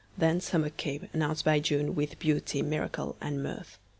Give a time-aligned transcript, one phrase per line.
[0.17, 3.77] Then summer came, announced by June, With beauty, miracle and mirth.